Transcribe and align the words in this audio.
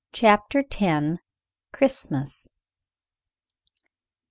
CHAPTER 0.11 0.63
X. 0.67 1.19
CHRISTMAS. 1.73 2.49